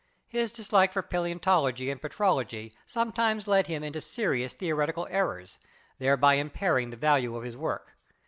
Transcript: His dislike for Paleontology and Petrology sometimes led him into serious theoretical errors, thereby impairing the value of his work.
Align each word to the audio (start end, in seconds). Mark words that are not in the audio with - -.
His 0.27 0.51
dislike 0.51 0.93
for 0.93 1.03
Paleontology 1.03 1.91
and 1.91 2.01
Petrology 2.01 2.73
sometimes 2.87 3.47
led 3.47 3.67
him 3.67 3.83
into 3.83 4.01
serious 4.01 4.55
theoretical 4.55 5.05
errors, 5.11 5.59
thereby 5.99 6.33
impairing 6.33 6.89
the 6.89 6.97
value 6.97 7.35
of 7.35 7.43
his 7.43 7.55
work. 7.55 7.95